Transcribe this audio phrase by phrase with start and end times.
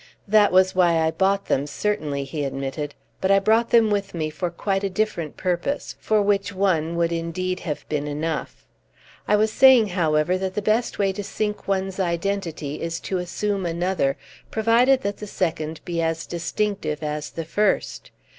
[0.27, 2.95] "That was why I bought them, certainly," he admitted.
[3.21, 7.11] "But I brought them with me for quite a different purpose, for which one would
[7.11, 8.65] indeed have been enough.
[9.27, 13.63] I was saying, however, that the best way to sink one's identity is to assume
[13.63, 14.17] another,
[14.49, 18.09] provided that the second be as distinctive as the first.